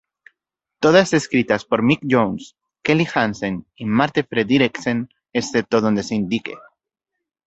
[0.79, 6.55] Todas escritas por Mick Jones, Kelly Hansen y Marti Frederiksen, excepto donde se indique.